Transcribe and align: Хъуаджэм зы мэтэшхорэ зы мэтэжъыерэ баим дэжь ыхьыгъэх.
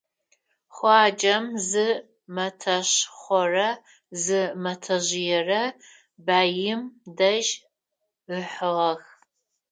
Хъуаджэм 0.75 1.45
зы 1.67 1.87
мэтэшхорэ 2.35 3.69
зы 4.23 4.41
мэтэжъыерэ 4.63 5.63
баим 6.25 6.81
дэжь 7.17 7.53
ыхьыгъэх. 8.37 9.03